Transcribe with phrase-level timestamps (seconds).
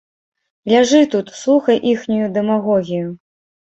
[0.73, 3.09] Ляжы тут, слухай іхнюю дэмагогію.